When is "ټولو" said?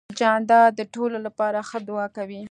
0.93-1.17